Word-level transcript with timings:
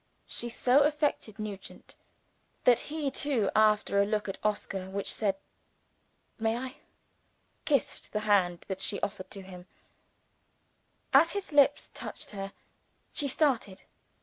She 0.25 0.49
so 0.49 0.79
affected 0.79 1.37
Nugent 1.37 1.95
that 2.63 2.79
he 2.89 3.11
too 3.11 3.51
after 3.55 4.01
a 4.01 4.05
look 4.07 4.27
at 4.27 4.39
Oscar 4.43 4.89
which 4.89 5.13
said, 5.13 5.35
"May 6.39 6.57
I?" 6.57 6.77
kissed 7.65 8.11
the 8.11 8.21
hand 8.21 8.65
that 8.67 8.81
she 8.81 8.99
offered 9.01 9.29
to 9.29 9.43
him. 9.43 9.67
As 11.13 11.33
his 11.33 11.51
lips 11.51 11.91
touched 11.93 12.31
her, 12.31 12.51
she 13.13 13.27
started. 13.27 13.83